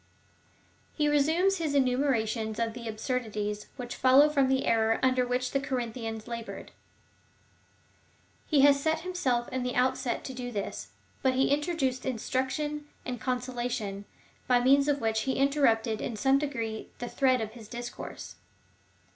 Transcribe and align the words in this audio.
He 0.95 1.07
resumes 1.07 1.57
his 1.57 1.75
enumera 1.75 2.27
tion 2.27 2.59
of 2.59 2.73
the 2.73 2.87
absurdities, 2.87 3.67
which 3.75 3.93
follow 3.93 4.29
from 4.31 4.47
the 4.47 4.65
error 4.65 4.99
under 5.03 5.27
which 5.27 5.51
the 5.51 5.59
Corinthians 5.59 6.27
laboured. 6.27 6.71
He 8.47 8.61
had 8.61 8.73
set 8.73 9.01
himself 9.01 9.47
in 9.49 9.61
the 9.61 9.75
outset 9.75 10.23
to 10.23 10.33
do 10.33 10.51
this, 10.51 10.87
but 11.21 11.35
he 11.35 11.49
introduced 11.51 12.03
instruction 12.03 12.87
and 13.05 13.21
consola 13.21 13.69
tion, 13.69 14.05
by 14.47 14.59
means 14.59 14.87
of 14.87 15.01
which 15.01 15.21
he 15.29 15.33
interrupted 15.33 16.01
in 16.01 16.15
some 16.15 16.39
degree 16.39 16.89
the 16.97 17.07
thread 17.07 17.39
of 17.39 17.51
his 17.51 17.67
discourse. 17.67 18.37